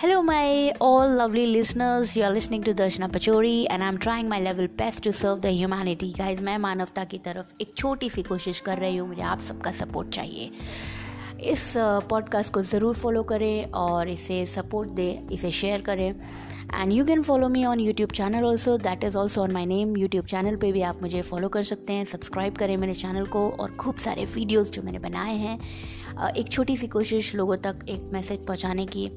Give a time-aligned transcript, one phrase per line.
[0.00, 2.16] Hello, my all lovely listeners.
[2.16, 5.50] You are listening to Darshana Pachori, and I'm trying my level best to serve the
[5.50, 6.08] humanity.
[6.12, 9.72] Guys, मैं मानवता की तरफ़ एक छोटी सी कोशिश कर रही हूँ मुझे आप सबका
[9.80, 10.50] सपोर्ट चाहिए
[11.52, 11.72] इस
[12.10, 16.12] पॉडकास्ट को ज़रूर फॉलो करें और इसे सपोर्ट दें इसे शेयर करें
[16.74, 19.96] and you can follow me on YouTube channel also that is also on my name
[19.96, 23.48] YouTube channel पे भी आप मुझे फॉलो कर सकते हैं सब्सक्राइब करें मेरे चैनल को
[23.50, 25.58] और खूब सारे वीडियोज़ जो मैंने बनाए हैं
[26.30, 29.10] एक छोटी सी कोशिश लोगों तक एक मैसेज पहुँचाने की।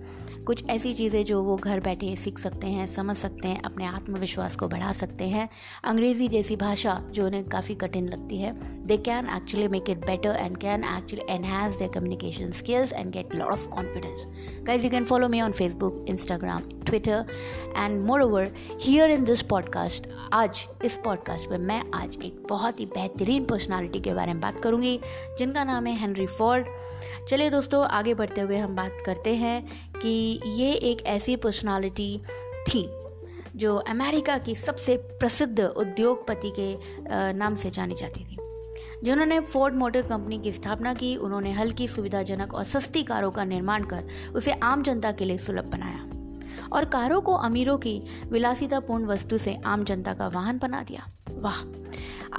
[0.45, 4.55] कुछ ऐसी चीज़ें जो वो घर बैठे सीख सकते हैं, समझ सकते हैं, अपने आत्मविश्वास
[4.55, 5.47] को बढ़ा सकते हैं।
[5.83, 8.51] अंग्रेज़ी जैसी भाषा जो उन्हें काफ़ी कठिन लगती है।
[8.87, 13.35] They can actually make it better and can actually enhance their communication skills and get
[13.35, 14.25] lot of confidence
[14.67, 17.25] guys you can follow me on Facebook Instagram Twitter
[17.77, 22.79] and more over here in this podcast आज इस podcast में मैं आज एक बहुत
[22.79, 24.99] ही बेहतरीन personality के बारे में बात करूँगी,
[25.39, 26.65] जिनका नाम है हेनरी फोर्ड
[27.29, 32.17] चलिए दोस्तों, आगे बढ़ते हुए हम बात करते हैं कि ये एक ऐसी पर्सनालिटी
[32.67, 32.87] थी,
[33.55, 36.75] जो अमेरिका की सबसे प्रसिद्ध उद्योगपति के
[37.33, 38.37] नाम से जानी जाती थी,
[39.03, 43.83] जिन्होंने फोर्ड मोटर कंपनी की स्थापना की, उन्होंने हल्की सुविधाजनक और सस्ती कारों का निर्माण
[43.83, 44.03] कर
[44.35, 46.09] उसे आम जनता के लिए सुलभ बनाया।
[46.71, 51.63] और कारों को अमीरों की विलासितापूर्ण वस्तु से आम जनता का वाहन बना दिया। वाह,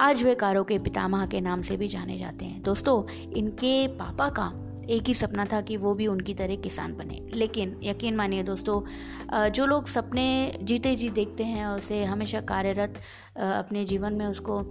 [0.03, 4.29] आज वे कारों के पितामह के नाम से भी जाने जाते हैं। दोस्तों, इनके पापा
[4.29, 4.51] का
[4.89, 9.49] एक ही सपना था कि वो भी उनकी तरह किसान बने। लेकिन यकीन मानिए दोस्तों
[9.49, 12.97] जो लोग सपने जीते जी देखते हैं उसे हमेशा कार्यरत
[13.37, 14.61] अपने जीवन में उसको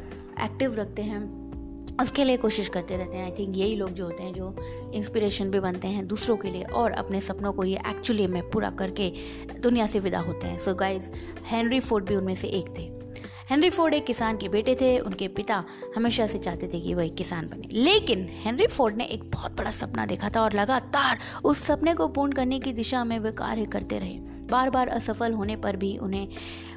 [0.41, 1.44] एक्टिव रखते हैं
[2.03, 4.57] उसके लिए कोशिश करते रहते हैं। आई थिंक यही लोग जो होते हैं, जो
[4.95, 8.71] इंस्पिरेशन भी बनते हैं दूसरों के लिए और अपने सपनों को ये एक्चुअली में पूरा
[8.71, 9.13] करके
[9.61, 11.11] दुनिया से विदा होते हैं। सो गाइज़
[11.47, 13.05] हेनरी फोर्ड भी उनमें से एक थे।
[13.51, 15.65] हेनरी फोर्ड एक किसान के बेटे थे। उनके पिता
[15.97, 19.53] हमेशा से चाहते थे कि वह एक किसान बने। लेकिन हेनरी फोर्ड ने एक बहुत
[19.53, 23.33] बड़ा सपना देखा था और लगातार उस सपने को पूर्ण करने की दिशा में वे
[23.33, 24.19] कार्य करते रहे।
[24.51, 26.29] बार बार असफल होने पर भी उन्हें,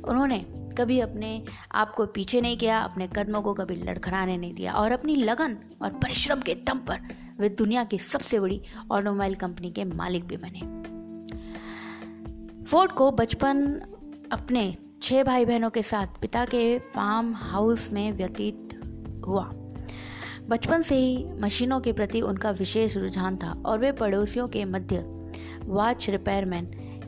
[0.08, 0.46] उन्होंने
[0.78, 4.92] कभी अपने आप को पीछे नहीं किया, अपने कदमों को कभी लड़खड़ाने नहीं दिया और
[4.92, 7.00] अपनी लगन और परिश्रम के दम पर
[7.40, 8.62] वे दुनिया की सबसे बड़ी
[8.92, 10.62] ऑटोमोबाइल कंपनी के मालिक भी बने।
[12.64, 13.82] फोर्ड को बचपन
[14.32, 18.70] अपने छह भाई बहनों के साथ, पिता के फार्म हाउस में व्यतीत
[19.28, 19.44] हुआ।
[20.48, 25.00] बचपन से ही मशीनों के प्रति उनका विशेष रुझान था और वे पड़ोसियों के मध्य
[25.64, 26.66] वॉच रिपेयरमैन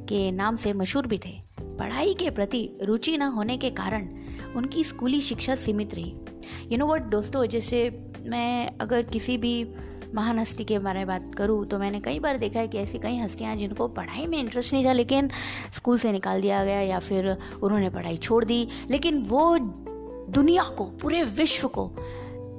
[0.10, 1.49] के नाम से मशहूर भी थे।
[1.80, 4.08] पढ़ाई के प्रति रुचि न होने के कारण
[4.56, 6.14] उनकी स्कूली शिक्षा सीमित रही।
[6.72, 7.90] यू नो वट दोस्तों जैसे
[8.26, 9.72] मैं अगर किसी भी
[10.16, 13.00] महान हस्ती के बारे में बात करूँ तो मैंने कई बार देखा है कि ऐसी
[13.00, 15.30] कई हस्तियाँ जिनको पढ़ाई में इंटरेस्ट नहीं था लेकिन
[15.74, 20.86] स्कूल से निकाल दिया गया या फिर उन्होंने पढ़ाई छोड़ दी। लेकिन वो दुनिया को
[21.02, 21.86] पूरे विश्व को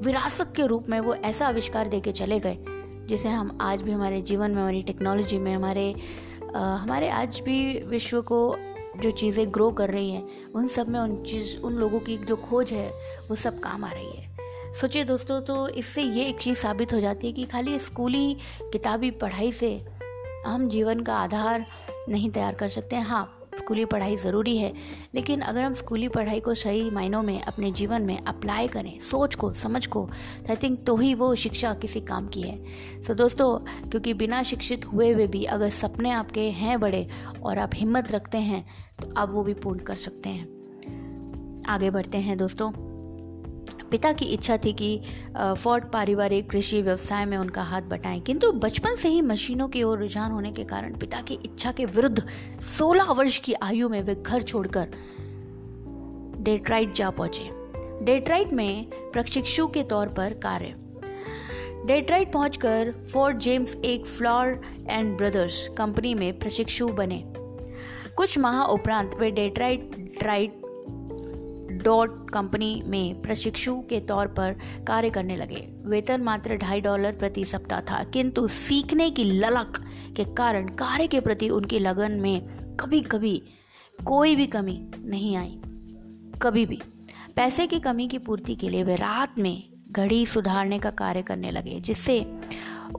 [0.04, 2.58] विरासत के रूप में वो ऐसा आविष्कार दे के चले गए
[3.06, 5.94] जिसे हम आज भी हमारे जीवन में हमारी टेक्नोलॉजी में हमारे
[6.56, 8.56] आ, हमारे आज भी विश्व को
[8.96, 12.36] जो चीज़ें ग्रो कर रही हैं, उन सब में उन चीज़, उन लोगों की जो
[12.36, 12.90] खोज है,
[13.28, 14.28] वो सब काम आ रही है।
[14.80, 19.10] सोचिए दोस्तों तो इससे ये एक चीज़ साबित हो जाती है कि खाली स्कूली किताबी
[19.10, 19.80] पढ़ाई से
[20.46, 21.66] हम जीवन का आधार
[22.08, 24.72] नहीं तैयार कर सकते। हैं हाँ स्कूली पढ़ाई ज़रूरी है
[25.14, 29.34] लेकिन अगर हम स्कूली पढ़ाई को सही मायनों में अपने जीवन में अप्लाई करें सोच
[29.34, 30.08] को समझ को
[30.40, 32.56] तो आई थिंक तो ही वो शिक्षा किसी काम की है।
[33.02, 37.06] सो so, दोस्तों क्योंकि बिना शिक्षित हुए हुए भी अगर सपने आपके हैं बड़े
[37.42, 38.64] और आप हिम्मत रखते हैं
[39.02, 42.89] तो आप वो भी पूर्ण कर सकते हैं। आगे बढ़ते हैं दोस्तों।
[43.90, 45.00] पिता की इच्छा थी कि
[45.36, 49.98] फोर्ड पारिवारिक कृषि व्यवसाय में उनका हाथ बटाएँ। किंतु बचपन से ही मशीनों की ओर
[49.98, 52.22] रुझान होने के कारण पिता की इच्छा के विरुद्ध
[52.78, 54.88] 16 वर्ष की आयु में वे घर छोड़कर
[56.42, 57.50] डेट्राइट जा पहुँचे।
[58.04, 60.74] डेट्राइट में प्रशिक्षु के तौर पर कार्य।
[61.86, 67.22] डेट्राइट पहुंचकर फोर्ट जेम्स एक फ्लॉर एंड ब्रदर्स कंपनी में प्रशिक्षु बने।
[68.16, 70.60] कुछ माह उपरांत वे डेट्राइट ड्राइट
[71.82, 77.44] डॉट कंपनी में प्रशिक्षु के तौर पर कार्य करने लगे। वेतन मात्र ढाई डॉलर प्रति
[77.44, 79.84] सप्ताह था, किंतु सीखने की ललक
[80.16, 82.40] के कारण कार्य के प्रति उनकी लगन में
[82.80, 83.42] कभी कभी
[84.04, 85.58] कोई भी कमी नहीं आई।
[86.42, 86.80] कभी भी।
[87.36, 89.62] पैसे की कमी की पूर्ति के लिए वे रात में
[89.92, 92.26] घड़ी सुधारने का कार्य करने लगे, जिससे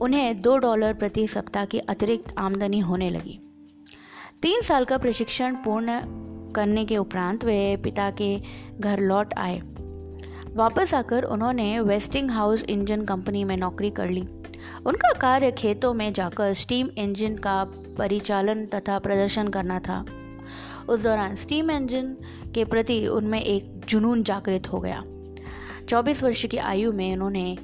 [0.00, 3.38] उन्हें दो डॉलर प्रति सप्ताह की अतिरिक्त आमदनी होने लगी।
[4.42, 6.00] तीन साल का प्रशिक्षण पूर्ण
[6.54, 8.40] करने के उपरांत वे पिता के
[8.80, 9.60] घर लौट आए।
[10.54, 14.20] वापस आकर उन्होंने वेस्टिंग हाउस इंजन कंपनी में नौकरी कर ली।
[14.86, 17.64] उनका कार्य खेतों में जाकर स्टीम इंजन का
[17.98, 20.04] परिचालन तथा प्रदर्शन करना था।
[20.88, 22.16] उस दौरान स्टीम इंजन
[22.54, 25.04] के प्रति उनमें एक जुनून जागृत हो गया।
[25.88, 27.58] 24 वर्ष की आयु में उन्होंने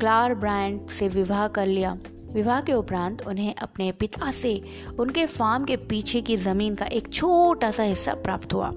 [0.00, 1.98] क्लार ब्रांड से विवाह कर लिया।
[2.32, 4.60] विवाह के उपरांत उन्हें अपने पिता से
[4.98, 8.72] उनके फार्म के पीछे की ज़मीन का एक छोटा सा हिस्सा प्राप्त हुआ,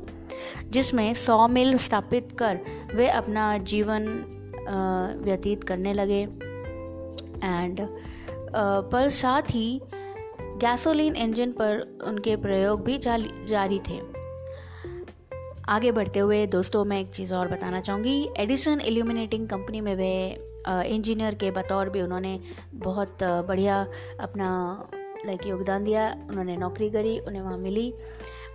[0.70, 2.60] जिसमें सौ मिल स्थापित कर
[2.96, 4.08] वे अपना जीवन
[5.24, 6.22] व्यतीत करने लगे।
[7.44, 7.80] एंड
[8.92, 9.80] पर साथ ही
[10.60, 14.00] गैसोलीन इंजन पर उनके प्रयोग भी जारी थे।
[15.68, 20.12] आगे बढ़ते हुए दोस्तों, मैं एक चीज़ और बताना चाहूँगी। एडिसन एल्यूमिनेटिंग कंपनी में वे
[20.68, 22.40] इंजीनियर के बतौर भी उन्होंने
[22.76, 23.88] बहुत बढ़िया
[24.20, 24.50] अपना
[25.26, 27.94] लाइक योगदान दिया। उन्होंने नौकरी करी, उन्हें वहाँ मिली।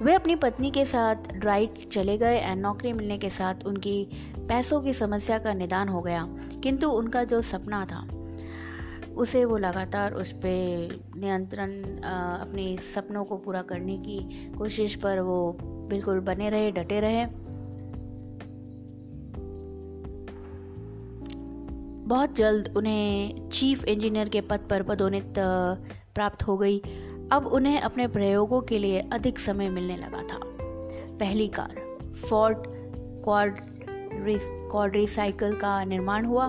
[0.03, 4.09] वे अपनी पत्नी के साथ ड्राइव चले गए एंड नौकरी मिलने के साथ उनकी
[4.39, 6.27] पैसों की समस्या का निदान हो गया।
[6.63, 8.09] किंतु उनका जो सपना था,
[9.17, 11.73] उसे वो लगातार उस पर नियंत्रण
[12.03, 17.50] अपने सपनों को पूरा करने की कोशिश पर वो बिल्कुल बने रहे, डटे रहे।
[22.11, 25.35] बहुत जल्द उन्हें चीफ इंजीनियर के पद पर पदोन्नत
[26.15, 26.79] प्राप्त हो गई।
[27.33, 30.39] अब उन्हें अपने प्रयोगों के लिए अधिक समय मिलने लगा था।
[31.21, 31.75] पहली कार
[32.31, 32.67] फोर्ट
[34.71, 36.47] क्वाड्री साइकिल का निर्माण हुआ।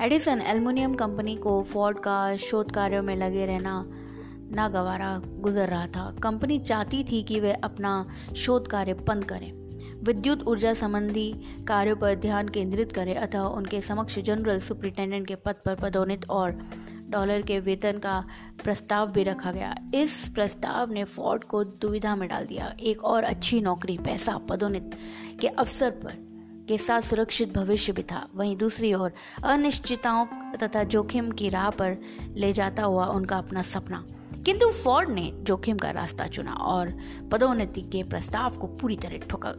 [0.00, 3.74] एडिसन एल्युमिनियम कंपनी को फोर्ड का शोध कार्यों में लगे रहना
[4.52, 8.06] नागवारा गुजर रहा था। कंपनी चाहती थी कि वे अपना
[8.36, 9.63] शोध कार्य बंद करें।
[10.04, 11.32] विद्युत ऊर्जा संबंधी
[11.68, 16.50] कार्यों पर ध्यान केंद्रित करें अतः उनके समक्ष जनरल सुप्रिंटेंडेंट के पद पर पदोन्नत और
[17.08, 18.24] डॉलर के वेतन का
[18.64, 23.24] प्रस्ताव भी रखा गया। इस प्रस्ताव ने फोर्ड को दुविधा में डाल दिया। एक और
[23.24, 24.90] अच्छी नौकरी, पैसा पदोन्नत
[25.40, 26.12] के अवसर पर,
[26.68, 29.12] के साथ सुरक्षित भविष्य भी था। वहीं दूसरी ओर,
[29.44, 31.96] अनिश्चितताओं तथा जोखिम की राह पर
[32.34, 34.04] ले जाता हुआ उनका अपना सपना।
[34.46, 36.92] किंतु फोर्ड ने जोखिम का रास्ता चुना और
[37.32, 39.18] पदोन्नति के प्रस्ताव को पूरी तरह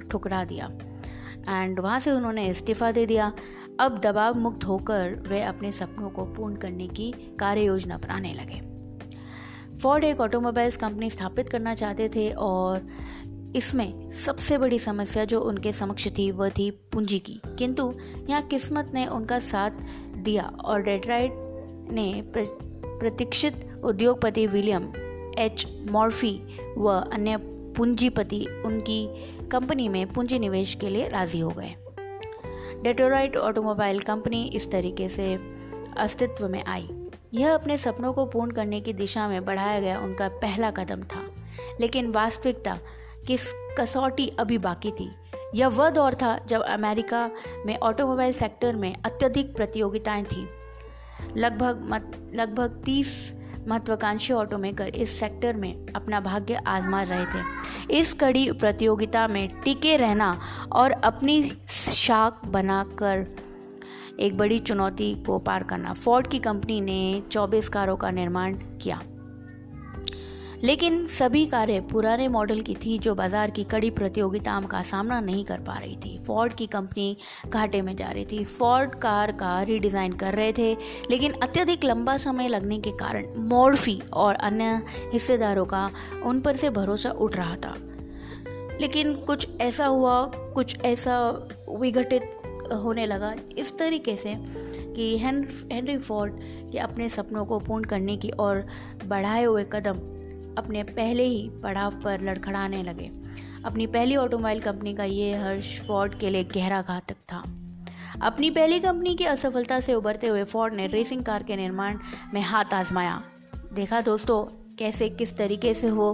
[0.10, 0.72] ठुकरा दिया।
[1.50, 3.34] एंड वहाँ से उन्होंने इस्तीफा दे दिया।
[3.80, 8.62] अब दबाव मुक्त होकर वे अपने सपनों को पूर्ण करने की कार्य योजना बनाने लगे।
[9.78, 12.88] फोर्ड एक ऑटोमोबाइल्स कंपनी स्थापित करना चाहते थे और
[13.56, 17.94] इसमें सबसे बड़ी समस्या जो उनके समक्ष थी, वह थी पूंजी की। किंतु
[18.30, 19.72] यहाँ किस्मत ने उनका साथ
[20.16, 21.32] दिया और डेट्राइड
[21.92, 22.32] ने
[23.00, 24.92] प्रतीक्षित उद्योगपति विलियम
[25.40, 25.66] एच.
[25.92, 26.40] मॉर्फी
[26.78, 27.38] व अन्य
[27.78, 29.08] पूंजीपति उनकी
[29.52, 31.76] कंपनी में पूंजी निवेश के लिए राज़ी हो गए।
[32.84, 35.34] डेटोराइट ऑटोमोबाइल कंपनी इस तरीके से
[35.98, 36.90] अस्तित्व में आई।
[37.34, 41.24] यह अपने सपनों को पूर्ण करने की दिशा में बढ़ाया गया उनका पहला कदम था,
[41.82, 42.78] लेकिन वास्तविकता
[43.28, 43.38] की
[43.80, 45.10] कसौटी अभी बाकी थी।
[45.56, 47.30] यह वह दौर था जब अमेरिका
[47.66, 50.46] में ऑटोमोबाइल सेक्टर में अत्यधिक प्रतियोगिताएँ थीं।
[51.38, 52.02] लगभग
[52.36, 53.34] लगभग तीस
[53.68, 57.44] महत्वाकांक्षी ऑटोमेकर इस सेक्टर में अपना भाग्य आजमा रहे थे।
[58.00, 60.40] इस कड़ी प्रतियोगिता में टिके रहना
[60.72, 63.36] और अपनी शाख बनाकर
[64.20, 69.02] एक बड़ी चुनौती को पार करना। फोर्ड की कंपनी ने 24 कारों का निर्माण किया।
[70.66, 75.44] लेकिन सभी कारें पुराने मॉडल की थी जो बाज़ार की कड़ी प्रतियोगिता का सामना नहीं
[75.46, 77.18] कर पा रही थी। फोर्ड की कंपनी
[77.48, 80.72] घाटे में जा रही थी। फोर्ड कार का रीडिज़ाइन कर रहे थे,
[81.12, 84.82] लेकिन अत्यधिक लंबा समय लगने के कारण मॉर्फी और अन्य
[85.14, 85.90] हिस्सेदारों का
[86.24, 87.76] उन पर से भरोसा उठ रहा था।
[88.82, 90.24] लेकिन कुछ ऐसा हुआ,
[90.56, 91.20] कुछ ऐसा
[91.70, 92.32] विघटित
[92.74, 94.36] होने लगा इस तरीके से
[94.96, 98.66] कि हेनरी फोर्ड के अपने सपनों को पूर्ण करने की और
[99.06, 100.00] बढ़ाए हुए कदम
[100.58, 103.12] अपने पहले ही पड़ाव पर लड़खड़ाने लगे।
[103.66, 107.44] अपनी पहली ऑटोमोबाइल कंपनी का ये हर्ष फोर्ड के लिए गहरा घातक था।
[108.22, 111.98] अपनी पहली कंपनी की असफलता से उबरते हुए फोर्ड ने रेसिंग कार के निर्माण
[112.34, 113.22] में हाथ आजमाया।
[113.74, 114.44] देखा दोस्तों,
[114.76, 116.12] कैसे किस तरीके से वो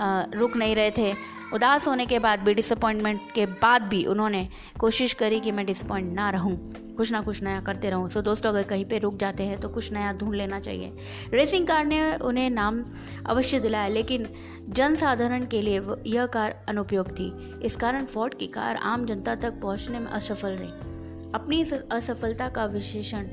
[0.00, 1.12] रुक नहीं रहे थे।
[1.54, 4.48] उदास होने के बाद भी डिसअपॉइंटमेंट के बाद भी उन्होंने
[4.80, 6.56] कोशिश करी कि मैं डिसअपॉइंट ना रहूँ।
[6.96, 9.60] कुछ ना कुछ नया करते रहूँ। सो so, दोस्तों अगर कहीं पे रुक जाते हैं
[9.60, 10.92] तो कुछ नया ढूंढ लेना चाहिए।
[11.32, 12.84] रेसिंग कार ने उन्हें नाम
[13.26, 14.28] अवश्य दिलाया लेकिन
[14.68, 17.32] जनसाधारण के लिए यह कार अनुपयोग थी।
[17.62, 20.72] इस कारण फोर्ड की कार आम जनता तक पहुँचने में असफल रही।
[21.34, 23.28] अपनी असफलता का विशेषण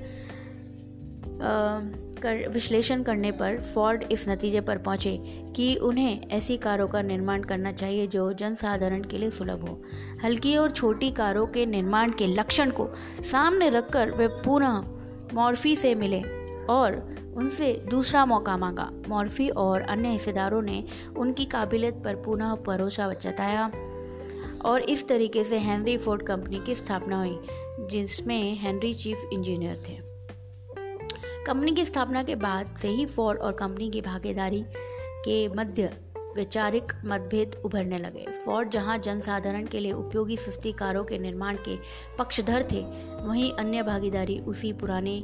[2.19, 5.17] कर, विश्लेषण करने पर फोर्ड इस नतीजे पर पहुँचे
[5.55, 9.81] कि उन्हें ऐसी कारों का निर्माण करना चाहिए जो जनसाधारण के लिए सुलभ हो।
[10.23, 12.89] हल्की और छोटी कारों के निर्माण के लक्षण को
[13.31, 14.83] सामने रखकर वे पुनः
[15.33, 16.21] मॉर्फी से मिले
[16.69, 20.83] और उनसे दूसरा मौका मांगा। मॉर्फी और अन्य हिस्सेदारों ने
[21.17, 23.71] उनकी काबिलियत पर पुनः भरोसा जताया
[24.65, 27.39] और इस तरीके से हेनरी फोर्ड कंपनी की स्थापना हुई,
[27.91, 30.08] जिसमें हेनरी चीफ इंजीनियर थे।
[31.49, 34.61] कंपनी की स्थापना के बाद से ही फोर्ड और कंपनी की भागीदारी
[35.25, 35.85] के मध्य
[36.35, 41.77] वैचारिक मतभेद उभरने लगे। फोर्ड जहाँ जनसाधारण के लिए उपयोगी सस्ती कारों के निर्माण के
[42.19, 42.81] पक्षधर थे,
[43.25, 45.19] वहीं अन्य भागीदारी उसी पुराने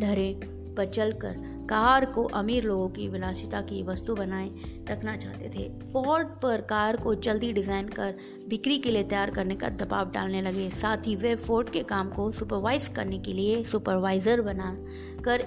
[0.00, 0.40] ढरे
[0.76, 4.50] पर चलकर कार को अमीर लोगों की विलासिता की वस्तु बनाए
[4.90, 8.14] रखना चाहते थे। फोर्ड पर कार को जल्दी डिज़ाइन कर
[8.48, 12.10] बिक्री के लिए तैयार करने का दबाव डालने लगे। साथ ही वे फोर्ड के काम
[12.10, 14.76] को सुपरवाइज करने के लिए सुपरवाइज़र बना
[15.24, 15.44] कर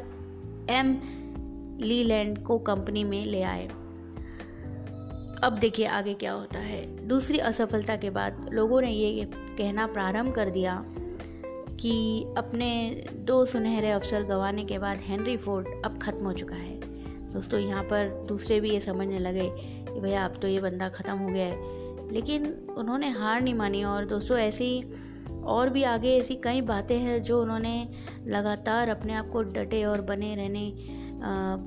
[0.70, 1.00] एम
[1.82, 3.68] लीलैंड को कंपनी में ले आए।
[5.44, 10.34] अब देखिए आगे क्या होता है। दूसरी असफलता के बाद लोगों ने ये कहना प्रारंभ
[10.34, 10.74] कर दिया।
[11.80, 12.70] कि अपने
[13.26, 16.76] दो सुनहरे अवसर गंवाने के बाद हेनरी फोर्ड अब ख़त्म हो चुका है।
[17.34, 21.18] दोस्तों, यहाँ पर दूसरे भी ये समझने लगे कि भैया, अब तो ये बंदा ख़त्म
[21.18, 22.46] हो गया है। लेकिन
[22.78, 24.84] उन्होंने हार नहीं मानी और दोस्तों, ऐसी
[25.46, 27.88] और भी आगे ऐसी कई बातें हैं जो उन्होंने
[28.28, 30.72] लगातार अपने आप को डटे और बने रहने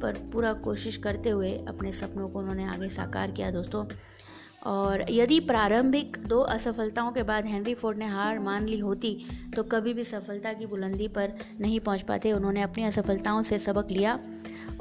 [0.00, 3.84] पर पूरा कोशिश करते हुए अपने सपनों को उन्होंने आगे साकार किया। दोस्तों
[4.66, 9.16] और यदि प्रारंभिक दो असफलताओं के बाद हेनरी फोर्ड ने हार मान ली होती
[9.56, 13.90] तो कभी भी सफलता की बुलंदी पर नहीं पहुँच पाते। उन्होंने अपनी असफलताओं से सबक
[13.90, 14.18] लिया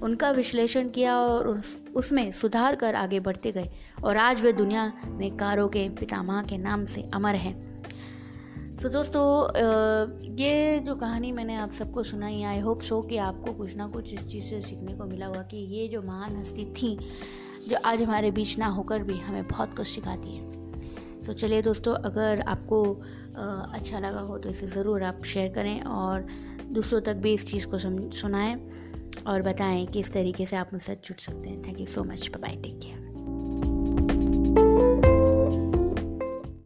[0.03, 3.69] उनका विश्लेषण किया और उस, उसमें सुधार कर आगे बढ़ते गए।
[4.03, 7.69] और आज वे दुनिया में कारों के पितामह के नाम से अमर हैं।
[8.77, 13.53] तो so, दोस्तों ये जो कहानी मैंने आप सबको सुनाई आई होप सो कि आपको
[13.53, 16.65] कुछ ना कुछ इस चीज़ से सीखने को मिला होगा कि ये जो महान हस्ती
[16.73, 16.97] थी
[17.67, 21.95] जो आज हमारे बीच ना होकर भी हमें बहुत कुछ सिखाती है। सो चलिए दोस्तों,
[21.95, 22.83] अगर आपको
[23.35, 26.27] अच्छा लगा हो तो इसे ज़रूर आप शेयर करें और
[26.71, 28.55] दूसरों तक भी इस चीज़ को सुनाएँ
[29.27, 32.29] और बताएँ कि इस तरीके से आप मुझसे जुड़ सकते हैं। Thank you so much
[32.37, 33.08] bye take care